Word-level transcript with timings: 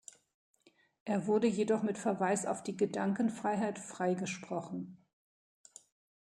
Er 1.05 1.27
wurde 1.27 1.45
jedoch 1.45 1.83
mit 1.83 1.99
Verweis 1.99 2.47
auf 2.47 2.63
die 2.63 2.75
Gedankenfreiheit 2.75 3.77
freigesprochen. 3.77 4.97